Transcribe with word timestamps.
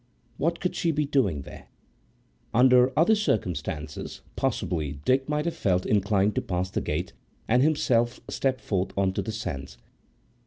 What 0.37 0.59
could 0.59 0.75
she 0.75 0.89
be 0.89 1.05
doing 1.05 1.43
there? 1.43 1.67
Under 2.55 2.91
other 2.97 3.13
circumstances, 3.13 4.21
possibly 4.35 4.93
Dick 5.05 5.29
might 5.29 5.45
have 5.45 5.53
felt 5.55 5.85
inclined 5.85 6.33
to 6.33 6.41
pass 6.41 6.71
the 6.71 6.81
gate 6.81 7.13
and 7.47 7.61
himself 7.61 8.19
step 8.27 8.61
forth 8.61 8.97
on 8.97 9.13
to 9.13 9.21
the 9.21 9.31
sands. 9.31 9.77